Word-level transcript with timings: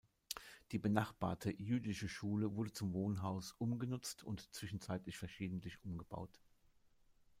Die 0.71 0.79
benachbarte 0.79 1.51
jüdische 1.51 2.09
Schule 2.09 2.55
wurde 2.55 2.71
zum 2.73 2.91
Wohnhaus 2.95 3.51
umgenutzt 3.59 4.23
und 4.23 4.51
zwischenzeitlich 4.51 5.19
verschiedentlich 5.19 5.77
umgebaut. 5.83 6.39